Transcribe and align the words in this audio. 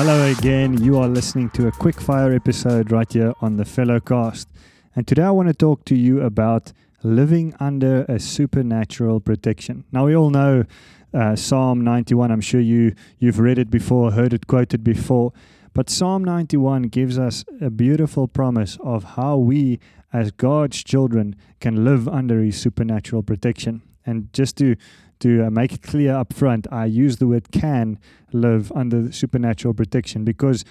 Hello 0.00 0.30
again. 0.30 0.80
You 0.80 0.96
are 0.98 1.08
listening 1.08 1.50
to 1.50 1.66
a 1.66 1.72
quick 1.72 2.00
fire 2.00 2.32
episode 2.32 2.92
right 2.92 3.12
here 3.12 3.32
on 3.40 3.56
the 3.56 3.64
Fellow 3.64 3.98
Cast. 3.98 4.48
And 4.94 5.08
today 5.08 5.24
I 5.24 5.32
want 5.32 5.48
to 5.48 5.54
talk 5.54 5.84
to 5.86 5.96
you 5.96 6.20
about 6.20 6.72
living 7.02 7.52
under 7.58 8.04
a 8.04 8.20
supernatural 8.20 9.18
protection. 9.18 9.82
Now, 9.90 10.06
we 10.06 10.14
all 10.14 10.30
know 10.30 10.66
uh, 11.12 11.34
Psalm 11.34 11.82
91. 11.82 12.30
I'm 12.30 12.40
sure 12.40 12.60
you, 12.60 12.94
you've 13.18 13.40
read 13.40 13.58
it 13.58 13.72
before, 13.72 14.12
heard 14.12 14.32
it 14.32 14.46
quoted 14.46 14.84
before. 14.84 15.32
But 15.74 15.90
Psalm 15.90 16.22
91 16.22 16.82
gives 16.82 17.18
us 17.18 17.44
a 17.60 17.68
beautiful 17.68 18.28
promise 18.28 18.78
of 18.84 19.02
how 19.02 19.36
we, 19.36 19.80
as 20.12 20.30
God's 20.30 20.84
children, 20.84 21.34
can 21.58 21.84
live 21.84 22.06
under 22.06 22.40
His 22.40 22.56
supernatural 22.56 23.24
protection. 23.24 23.82
And 24.06 24.32
just 24.32 24.56
to 24.58 24.76
to 25.20 25.46
uh, 25.46 25.50
make 25.50 25.72
it 25.72 25.82
clear 25.82 26.14
up 26.14 26.32
front, 26.32 26.66
I 26.70 26.86
use 26.86 27.16
the 27.16 27.26
word 27.26 27.50
can 27.50 27.98
live 28.32 28.70
under 28.72 29.10
supernatural 29.12 29.74
protection 29.74 30.24
because 30.24 30.64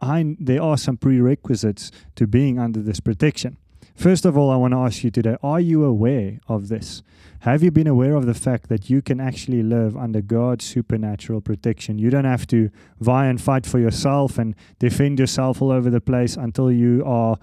I, 0.00 0.36
there 0.38 0.62
are 0.62 0.76
some 0.76 0.96
prerequisites 0.96 1.90
to 2.16 2.26
being 2.26 2.58
under 2.58 2.80
this 2.80 3.00
protection. 3.00 3.56
First 3.94 4.24
of 4.24 4.36
all, 4.36 4.50
I 4.50 4.56
want 4.56 4.72
to 4.72 4.78
ask 4.78 5.04
you 5.04 5.10
today 5.10 5.36
are 5.42 5.60
you 5.60 5.84
aware 5.84 6.40
of 6.48 6.68
this? 6.68 7.02
Have 7.40 7.62
you 7.62 7.70
been 7.70 7.86
aware 7.86 8.14
of 8.14 8.26
the 8.26 8.34
fact 8.34 8.68
that 8.68 8.88
you 8.88 9.02
can 9.02 9.20
actually 9.20 9.62
live 9.62 9.96
under 9.96 10.20
God's 10.20 10.64
supernatural 10.64 11.40
protection? 11.40 11.98
You 11.98 12.08
don't 12.08 12.24
have 12.24 12.46
to 12.48 12.70
vie 13.00 13.26
and 13.26 13.40
fight 13.40 13.66
for 13.66 13.78
yourself 13.78 14.38
and 14.38 14.54
defend 14.78 15.18
yourself 15.18 15.60
all 15.60 15.72
over 15.72 15.90
the 15.90 16.00
place 16.00 16.36
until 16.36 16.70
you 16.70 17.02
are 17.04 17.38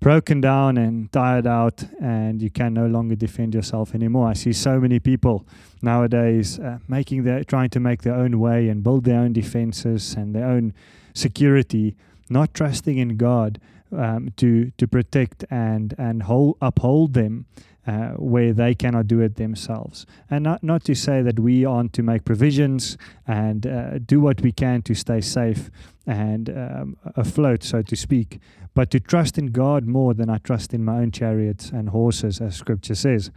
broken 0.00 0.40
down 0.40 0.78
and 0.78 1.12
tired 1.12 1.46
out 1.46 1.84
and 2.00 2.40
you 2.40 2.50
can 2.50 2.72
no 2.72 2.86
longer 2.86 3.14
defend 3.14 3.54
yourself 3.54 3.94
anymore. 3.94 4.28
I 4.28 4.32
see 4.32 4.52
so 4.52 4.80
many 4.80 4.98
people 4.98 5.46
nowadays 5.82 6.58
uh, 6.58 6.78
making 6.88 7.24
their 7.24 7.44
trying 7.44 7.70
to 7.70 7.80
make 7.80 8.02
their 8.02 8.14
own 8.14 8.40
way 8.40 8.68
and 8.68 8.82
build 8.82 9.04
their 9.04 9.20
own 9.20 9.32
defenses 9.34 10.14
and 10.14 10.34
their 10.34 10.46
own 10.46 10.72
security, 11.14 11.96
not 12.30 12.54
trusting 12.54 12.96
in 12.96 13.16
God 13.18 13.60
um, 13.96 14.32
to 14.36 14.70
to 14.78 14.88
protect 14.88 15.44
and 15.50 15.94
and 15.98 16.24
hold, 16.24 16.56
uphold 16.60 17.14
them. 17.14 17.46
Uh, 17.86 18.10
where 18.18 18.52
they 18.52 18.74
cannot 18.74 19.06
do 19.06 19.20
it 19.20 19.36
themselves. 19.36 20.04
And 20.30 20.44
not, 20.44 20.62
not 20.62 20.84
to 20.84 20.94
say 20.94 21.22
that 21.22 21.40
we 21.40 21.64
aren't 21.64 21.94
to 21.94 22.02
make 22.02 22.26
provisions 22.26 22.98
and 23.26 23.66
uh, 23.66 23.98
do 23.98 24.20
what 24.20 24.42
we 24.42 24.52
can 24.52 24.82
to 24.82 24.94
stay 24.94 25.22
safe 25.22 25.70
and 26.06 26.50
um, 26.50 26.98
afloat, 27.16 27.64
so 27.64 27.80
to 27.80 27.96
speak 27.96 28.38
but 28.74 28.90
to 28.90 29.00
trust 29.00 29.38
in 29.38 29.46
God 29.46 29.86
more 29.86 30.14
than 30.14 30.30
I 30.30 30.38
trust 30.38 30.72
in 30.72 30.84
my 30.84 30.98
own 30.98 31.10
chariots 31.10 31.70
and 31.70 31.88
horses, 31.90 32.40
as 32.40 32.56
Scripture 32.56 32.94
says. 32.94 33.30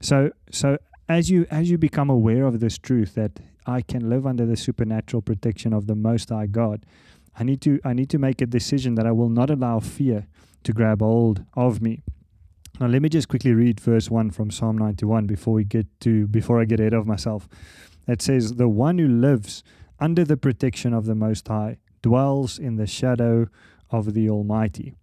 So, 0.00 0.30
so 0.50 0.78
as 1.08 1.30
you 1.30 1.46
as 1.50 1.70
you 1.70 1.78
become 1.78 2.08
aware 2.08 2.46
of 2.46 2.60
this 2.60 2.78
truth 2.78 3.14
that 3.14 3.40
I 3.66 3.82
can 3.82 4.08
live 4.08 4.26
under 4.26 4.46
the 4.46 4.56
supernatural 4.56 5.22
protection 5.22 5.72
of 5.72 5.86
the 5.86 5.94
Most 5.94 6.30
High 6.30 6.46
God, 6.46 6.86
I 7.38 7.44
need 7.44 7.60
to 7.62 7.80
I 7.84 7.92
need 7.92 8.10
to 8.10 8.18
make 8.18 8.40
a 8.40 8.46
decision 8.46 8.94
that 8.96 9.06
I 9.06 9.12
will 9.12 9.28
not 9.28 9.50
allow 9.50 9.80
fear 9.80 10.26
to 10.64 10.72
grab 10.72 11.00
hold 11.00 11.44
of 11.54 11.80
me. 11.80 12.02
Now, 12.78 12.86
let 12.86 13.02
me 13.02 13.08
just 13.08 13.28
quickly 13.28 13.52
read 13.52 13.80
verse 13.80 14.10
one 14.10 14.30
from 14.30 14.50
Psalm 14.50 14.78
ninety 14.78 15.04
one 15.04 15.26
before 15.26 15.54
we 15.54 15.64
get 15.64 15.86
to 16.00 16.26
before 16.28 16.60
I 16.60 16.64
get 16.64 16.80
ahead 16.80 16.94
of 16.94 17.06
myself. 17.06 17.48
It 18.06 18.22
says, 18.22 18.54
"The 18.54 18.68
one 18.68 18.98
who 18.98 19.08
lives 19.08 19.62
under 19.98 20.24
the 20.24 20.36
protection 20.36 20.94
of 20.94 21.04
the 21.04 21.14
Most 21.14 21.48
High 21.48 21.78
dwells 22.02 22.58
in 22.58 22.76
the 22.76 22.86
shadow 22.86 23.48
of 23.90 24.14
the 24.14 24.30
Almighty. 24.30 24.94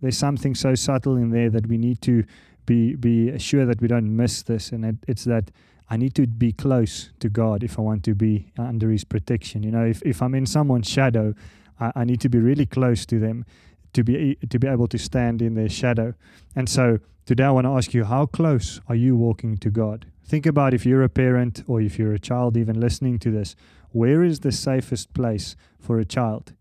There's 0.00 0.18
something 0.18 0.54
so 0.54 0.74
subtle 0.74 1.16
in 1.16 1.30
there 1.30 1.48
that 1.50 1.66
we 1.66 1.78
need 1.78 2.02
to 2.02 2.24
be 2.66 2.94
be 2.94 3.38
sure 3.38 3.64
that 3.66 3.80
we 3.80 3.88
don't 3.88 4.14
miss 4.14 4.42
this, 4.42 4.72
and 4.72 4.84
it, 4.84 4.96
it's 5.08 5.24
that 5.24 5.50
I 5.88 5.96
need 5.96 6.14
to 6.14 6.26
be 6.26 6.52
close 6.52 7.10
to 7.20 7.28
God 7.28 7.62
if 7.62 7.78
I 7.78 7.82
want 7.82 8.04
to 8.04 8.14
be 8.14 8.52
under 8.58 8.90
His 8.90 9.04
protection. 9.04 9.62
You 9.62 9.70
know, 9.70 9.84
if, 9.84 10.02
if 10.02 10.22
I'm 10.22 10.34
in 10.34 10.46
someone's 10.46 10.88
shadow, 10.88 11.34
I, 11.82 11.92
I 12.00 12.04
need 12.04 12.20
to 12.20 12.28
be 12.28 12.38
really 12.38 12.66
close 12.66 13.06
to 13.06 13.18
them 13.18 13.44
to 13.92 14.02
be 14.04 14.36
to 14.48 14.58
be 14.58 14.68
able 14.68 14.88
to 14.88 14.98
stand 14.98 15.42
in 15.42 15.54
their 15.54 15.68
shadow. 15.68 16.14
And 16.56 16.68
so 16.68 16.98
today 17.26 17.44
I 17.44 17.50
want 17.50 17.66
to 17.66 17.76
ask 17.78 17.94
you, 17.94 18.04
how 18.04 18.26
close 18.26 18.80
are 18.88 18.98
you 19.04 19.16
walking 19.16 19.58
to 19.58 19.70
God? 19.70 20.06
Think 20.24 20.46
about 20.46 20.72
if 20.74 20.86
you're 20.86 21.02
a 21.02 21.08
parent 21.08 21.62
or 21.66 21.80
if 21.80 21.98
you're 21.98 22.14
a 22.14 22.18
child 22.30 22.56
even 22.56 22.80
listening 22.80 23.18
to 23.20 23.30
this, 23.30 23.56
where 23.90 24.22
is 24.24 24.40
the 24.40 24.52
safest 24.52 25.12
place 25.12 25.56
for 25.78 25.98
a 25.98 26.04
child? 26.04 26.54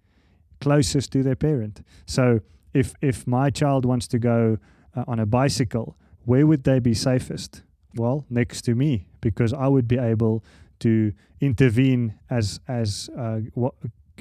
closest 0.61 1.11
to 1.11 1.23
their 1.23 1.35
parent. 1.35 1.81
So 2.05 2.39
if 2.73 2.93
if 3.01 3.27
my 3.27 3.49
child 3.49 3.83
wants 3.83 4.07
to 4.09 4.19
go 4.19 4.57
uh, 4.95 5.03
on 5.07 5.19
a 5.19 5.25
bicycle, 5.25 5.97
where 6.23 6.47
would 6.47 6.63
they 6.63 6.79
be 6.79 6.93
safest? 6.93 7.63
Well, 7.95 8.25
next 8.29 8.61
to 8.61 8.75
me, 8.75 9.07
because 9.19 9.51
I 9.51 9.67
would 9.67 9.87
be 9.87 9.97
able 9.97 10.43
to 10.79 11.11
intervene 11.41 12.13
as 12.29 12.61
as 12.67 13.09
uh, 13.17 13.39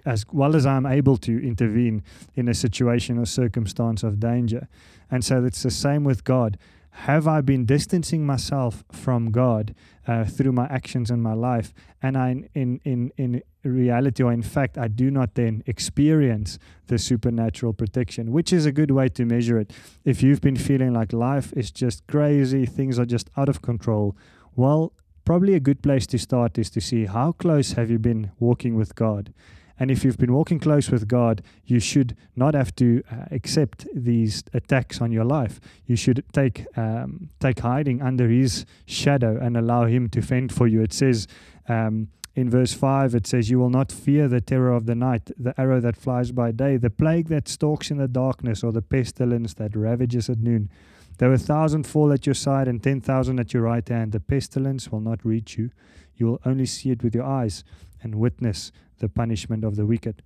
as 0.04 0.24
well 0.32 0.56
as 0.56 0.66
I'm 0.66 0.86
able 0.86 1.16
to 1.18 1.46
intervene 1.46 2.02
in 2.34 2.48
a 2.48 2.54
situation 2.54 3.18
or 3.18 3.26
circumstance 3.26 4.02
of 4.02 4.20
danger. 4.20 4.68
And 5.10 5.24
so 5.24 5.44
it's 5.44 5.62
the 5.62 5.70
same 5.70 6.04
with 6.04 6.24
God 6.24 6.58
have 6.90 7.28
I 7.28 7.40
been 7.40 7.64
distancing 7.64 8.26
myself 8.26 8.84
from 8.90 9.30
God 9.30 9.74
uh, 10.06 10.24
through 10.24 10.52
my 10.52 10.66
actions 10.66 11.10
in 11.10 11.20
my 11.22 11.34
life? 11.34 11.72
And 12.02 12.16
I, 12.16 12.44
in, 12.54 12.80
in, 12.84 13.12
in 13.16 13.42
reality, 13.62 14.22
or 14.22 14.32
in 14.32 14.42
fact, 14.42 14.76
I 14.76 14.88
do 14.88 15.10
not 15.10 15.34
then 15.34 15.62
experience 15.66 16.58
the 16.88 16.98
supernatural 16.98 17.72
protection, 17.72 18.32
which 18.32 18.52
is 18.52 18.66
a 18.66 18.72
good 18.72 18.90
way 18.90 19.08
to 19.10 19.24
measure 19.24 19.58
it. 19.58 19.72
If 20.04 20.22
you've 20.22 20.40
been 20.40 20.56
feeling 20.56 20.92
like 20.92 21.12
life 21.12 21.52
is 21.54 21.70
just 21.70 22.06
crazy, 22.06 22.66
things 22.66 22.98
are 22.98 23.06
just 23.06 23.30
out 23.36 23.48
of 23.48 23.62
control, 23.62 24.16
well, 24.56 24.92
probably 25.24 25.54
a 25.54 25.60
good 25.60 25.82
place 25.82 26.06
to 26.08 26.18
start 26.18 26.58
is 26.58 26.70
to 26.70 26.80
see 26.80 27.06
how 27.06 27.32
close 27.32 27.72
have 27.72 27.90
you 27.90 27.98
been 27.98 28.32
walking 28.40 28.74
with 28.74 28.94
God? 28.94 29.32
And 29.80 29.90
if 29.90 30.04
you've 30.04 30.18
been 30.18 30.34
walking 30.34 30.60
close 30.60 30.90
with 30.90 31.08
God, 31.08 31.42
you 31.64 31.80
should 31.80 32.14
not 32.36 32.52
have 32.52 32.76
to 32.76 33.02
uh, 33.10 33.24
accept 33.30 33.86
these 33.94 34.44
attacks 34.52 35.00
on 35.00 35.10
your 35.10 35.24
life. 35.24 35.58
You 35.86 35.96
should 35.96 36.22
take 36.34 36.66
um, 36.76 37.30
take 37.40 37.60
hiding 37.60 38.02
under 38.02 38.28
His 38.28 38.66
shadow 38.84 39.38
and 39.40 39.56
allow 39.56 39.86
Him 39.86 40.10
to 40.10 40.20
fend 40.20 40.52
for 40.52 40.68
you. 40.68 40.82
It 40.82 40.92
says. 40.92 41.26
Um, 41.66 42.08
in 42.36 42.48
verse 42.48 42.72
5, 42.72 43.16
it 43.16 43.26
says, 43.26 43.50
You 43.50 43.58
will 43.58 43.70
not 43.70 43.90
fear 43.90 44.28
the 44.28 44.40
terror 44.40 44.72
of 44.72 44.86
the 44.86 44.94
night, 44.94 45.32
the 45.36 45.52
arrow 45.60 45.80
that 45.80 45.96
flies 45.96 46.30
by 46.30 46.52
day, 46.52 46.76
the 46.76 46.88
plague 46.88 47.26
that 47.26 47.48
stalks 47.48 47.90
in 47.90 47.98
the 47.98 48.06
darkness, 48.06 48.62
or 48.62 48.70
the 48.70 48.80
pestilence 48.80 49.54
that 49.54 49.74
ravages 49.74 50.30
at 50.30 50.38
noon. 50.38 50.70
Though 51.18 51.32
a 51.32 51.38
thousand 51.38 51.88
fall 51.88 52.12
at 52.12 52.26
your 52.26 52.36
side 52.36 52.68
and 52.68 52.80
ten 52.80 53.00
thousand 53.00 53.40
at 53.40 53.52
your 53.52 53.64
right 53.64 53.86
hand, 53.86 54.12
the 54.12 54.20
pestilence 54.20 54.92
will 54.92 55.00
not 55.00 55.24
reach 55.24 55.58
you. 55.58 55.70
You 56.14 56.26
will 56.26 56.40
only 56.46 56.66
see 56.66 56.90
it 56.90 57.02
with 57.02 57.16
your 57.16 57.24
eyes 57.24 57.64
and 58.02 58.14
witness 58.14 58.72
the 58.98 59.08
punishment 59.08 59.64
of 59.64 59.76
the 59.76 59.86
wicked. 59.86 60.22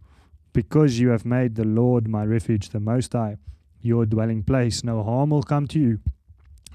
Because 0.52 0.98
you 1.00 1.08
have 1.08 1.24
made 1.24 1.56
the 1.56 1.64
Lord 1.64 2.08
my 2.08 2.24
refuge, 2.24 2.70
the 2.70 2.80
Most 2.80 3.12
High, 3.12 3.38
your 3.80 4.06
dwelling 4.06 4.42
place, 4.42 4.84
no 4.84 5.02
harm 5.02 5.30
will 5.30 5.42
come 5.42 5.66
to 5.68 5.78
you, 5.78 6.00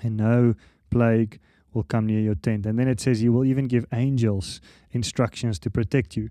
and 0.01 0.17
no 0.17 0.55
plague 0.89 1.39
will 1.73 1.83
come 1.83 2.05
near 2.05 2.19
your 2.19 2.35
tent. 2.35 2.65
And 2.65 2.77
then 2.77 2.87
it 2.87 2.99
says, 2.99 3.21
You 3.21 3.31
will 3.31 3.45
even 3.45 3.67
give 3.67 3.85
angels 3.93 4.61
instructions 4.91 5.59
to 5.59 5.69
protect 5.69 6.17
you. 6.17 6.29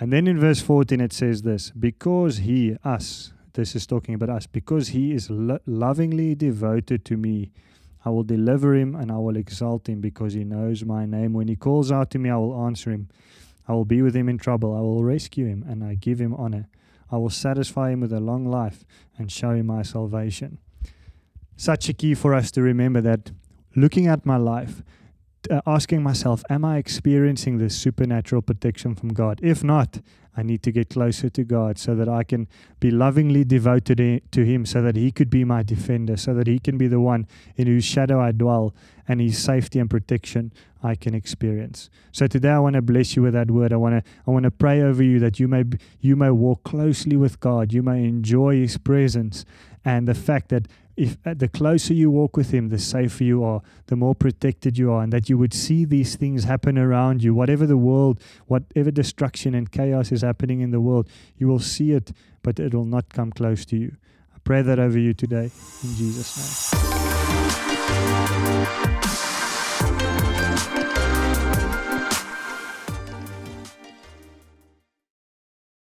And 0.00 0.12
then 0.12 0.26
in 0.26 0.38
verse 0.38 0.60
14 0.60 1.00
it 1.00 1.12
says 1.12 1.42
this 1.42 1.70
Because 1.70 2.38
he, 2.38 2.76
us, 2.84 3.32
this 3.54 3.74
is 3.74 3.86
talking 3.86 4.14
about 4.14 4.30
us, 4.30 4.46
because 4.46 4.88
he 4.88 5.12
is 5.12 5.28
lo- 5.30 5.58
lovingly 5.66 6.34
devoted 6.34 7.04
to 7.06 7.16
me, 7.16 7.50
I 8.04 8.10
will 8.10 8.22
deliver 8.22 8.74
him 8.74 8.94
and 8.94 9.10
I 9.10 9.16
will 9.16 9.36
exalt 9.36 9.88
him 9.88 10.00
because 10.00 10.32
he 10.32 10.44
knows 10.44 10.84
my 10.84 11.04
name. 11.04 11.32
When 11.32 11.48
he 11.48 11.56
calls 11.56 11.90
out 11.90 12.10
to 12.12 12.18
me, 12.18 12.30
I 12.30 12.36
will 12.36 12.64
answer 12.66 12.90
him. 12.90 13.08
I 13.68 13.72
will 13.72 13.84
be 13.84 14.02
with 14.02 14.16
him 14.16 14.28
in 14.28 14.38
trouble. 14.38 14.74
I 14.74 14.80
will 14.80 15.04
rescue 15.04 15.46
him 15.46 15.64
and 15.68 15.84
I 15.84 15.94
give 15.94 16.20
him 16.20 16.34
honor. 16.34 16.68
I 17.10 17.18
will 17.18 17.30
satisfy 17.30 17.90
him 17.90 18.00
with 18.00 18.12
a 18.12 18.20
long 18.20 18.46
life 18.46 18.84
and 19.16 19.30
show 19.30 19.50
him 19.50 19.66
my 19.66 19.82
salvation. 19.82 20.58
Such 21.56 21.88
a 21.88 21.92
key 21.92 22.14
for 22.14 22.34
us 22.34 22.50
to 22.52 22.62
remember 22.62 23.00
that 23.02 23.32
looking 23.76 24.06
at 24.06 24.24
my 24.24 24.36
life, 24.36 24.82
uh, 25.50 25.60
asking 25.66 26.02
myself, 26.02 26.42
Am 26.50 26.64
I 26.64 26.78
experiencing 26.78 27.58
this 27.58 27.76
supernatural 27.76 28.42
protection 28.42 28.94
from 28.94 29.10
God? 29.10 29.40
If 29.42 29.62
not, 29.62 30.00
I 30.36 30.42
need 30.42 30.62
to 30.62 30.70
get 30.70 30.90
closer 30.90 31.28
to 31.28 31.42
God 31.42 31.78
so 31.78 31.96
that 31.96 32.08
I 32.08 32.22
can 32.22 32.46
be 32.78 32.92
lovingly 32.92 33.42
devoted 33.42 34.22
to 34.30 34.44
Him, 34.44 34.66
so 34.66 34.80
that 34.82 34.94
He 34.94 35.10
could 35.10 35.30
be 35.30 35.44
my 35.44 35.64
defender, 35.64 36.16
so 36.16 36.32
that 36.34 36.46
He 36.46 36.60
can 36.60 36.78
be 36.78 36.86
the 36.86 37.00
one 37.00 37.26
in 37.56 37.66
whose 37.66 37.84
shadow 37.84 38.20
I 38.20 38.30
dwell 38.30 38.72
and 39.08 39.20
His 39.20 39.36
safety 39.36 39.80
and 39.80 39.90
protection 39.90 40.52
I 40.80 40.94
can 40.94 41.12
experience. 41.12 41.90
So 42.12 42.28
today 42.28 42.50
I 42.50 42.60
want 42.60 42.74
to 42.74 42.82
bless 42.82 43.16
you 43.16 43.22
with 43.22 43.34
that 43.34 43.50
word. 43.50 43.72
I 43.72 43.76
want 43.76 44.04
to 44.04 44.10
I 44.28 44.30
want 44.30 44.44
to 44.44 44.52
pray 44.52 44.80
over 44.80 45.02
you 45.02 45.18
that 45.18 45.40
you 45.40 45.48
may 45.48 45.64
you 46.00 46.14
may 46.14 46.30
walk 46.30 46.62
closely 46.62 47.16
with 47.16 47.40
God, 47.40 47.72
you 47.72 47.82
may 47.82 48.04
enjoy 48.04 48.56
His 48.56 48.78
presence, 48.78 49.44
and 49.84 50.06
the 50.06 50.14
fact 50.14 50.50
that 50.50 50.68
if 50.98 51.16
uh, 51.24 51.32
the 51.32 51.48
closer 51.48 51.94
you 51.94 52.10
walk 52.10 52.36
with 52.36 52.50
him, 52.50 52.70
the 52.70 52.78
safer 52.78 53.22
you 53.22 53.44
are, 53.44 53.62
the 53.86 53.94
more 53.94 54.16
protected 54.16 54.76
you 54.76 54.90
are, 54.90 55.04
and 55.04 55.12
that 55.12 55.28
you 55.28 55.38
would 55.38 55.54
see 55.54 55.84
these 55.84 56.16
things 56.16 56.42
happen 56.42 56.76
around 56.76 57.22
you, 57.22 57.32
whatever 57.32 57.66
the 57.66 57.76
world, 57.76 58.20
whatever 58.46 58.90
destruction 58.90 59.54
and 59.54 59.70
chaos 59.70 60.10
is 60.10 60.22
happening 60.22 60.60
in 60.60 60.72
the 60.72 60.80
world, 60.80 61.08
you 61.36 61.46
will 61.46 61.60
see 61.60 61.92
it, 61.92 62.10
but 62.42 62.58
it 62.58 62.74
will 62.74 62.84
not 62.84 63.10
come 63.10 63.30
close 63.30 63.64
to 63.66 63.76
you. 63.76 63.96
I 64.34 64.38
pray 64.42 64.60
that 64.62 64.80
over 64.80 64.98
you 64.98 65.14
today 65.14 65.52
in 65.84 65.94
Jesus' 65.94 66.36
name. 66.36 66.44